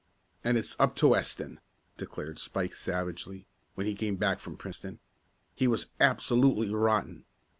[0.43, 1.59] "And it's up to Weston!"
[1.95, 4.97] declared Spike savagely, when he came back from Princeton.
[5.53, 7.25] "He was absolutely rotten.